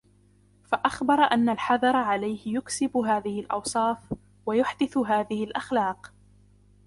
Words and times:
فَأَخْبَرَ 0.63 1.13
أَنَّ 1.13 1.49
الْحَذَرَ 1.49 1.95
عَلَيْهِ 1.95 2.39
يُكْسِبُ 2.45 2.97
هَذِهِ 2.97 3.39
الْأَوْصَافَ، 3.39 4.13
وَيُحْدِثُ 4.45 4.97
هَذِهِ 4.97 5.43
الْأَخْلَاقَ 5.43 6.13